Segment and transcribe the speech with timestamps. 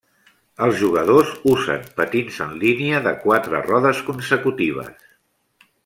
[0.67, 5.07] Els jugadors usen patins en línia de quatre rodes consecutives.